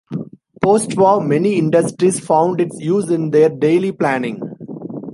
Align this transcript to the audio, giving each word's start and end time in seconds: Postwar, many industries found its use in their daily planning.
Postwar, 0.65 1.23
many 1.23 1.59
industries 1.59 2.19
found 2.19 2.59
its 2.59 2.79
use 2.79 3.11
in 3.11 3.29
their 3.29 3.49
daily 3.49 3.91
planning. 3.91 4.41